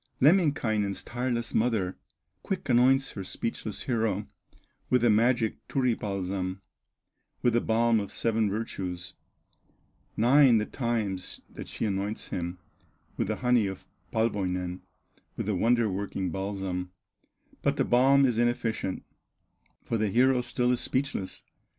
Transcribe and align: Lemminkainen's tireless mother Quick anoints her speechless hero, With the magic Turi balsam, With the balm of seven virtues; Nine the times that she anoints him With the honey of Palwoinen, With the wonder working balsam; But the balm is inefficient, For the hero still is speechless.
Lemminkainen's 0.19 1.03
tireless 1.03 1.53
mother 1.53 1.95
Quick 2.41 2.67
anoints 2.69 3.11
her 3.11 3.23
speechless 3.23 3.83
hero, 3.83 4.27
With 4.89 5.03
the 5.03 5.11
magic 5.11 5.57
Turi 5.67 5.93
balsam, 5.93 6.59
With 7.43 7.53
the 7.53 7.61
balm 7.61 7.99
of 7.99 8.11
seven 8.11 8.49
virtues; 8.49 9.13
Nine 10.17 10.57
the 10.57 10.65
times 10.65 11.41
that 11.51 11.67
she 11.67 11.85
anoints 11.85 12.29
him 12.29 12.57
With 13.15 13.27
the 13.27 13.35
honey 13.45 13.67
of 13.67 13.87
Palwoinen, 14.11 14.81
With 15.37 15.45
the 15.45 15.53
wonder 15.53 15.87
working 15.87 16.31
balsam; 16.31 16.89
But 17.61 17.77
the 17.77 17.85
balm 17.85 18.25
is 18.25 18.39
inefficient, 18.39 19.03
For 19.83 19.97
the 19.97 20.09
hero 20.09 20.41
still 20.41 20.71
is 20.71 20.79
speechless. 20.81 21.43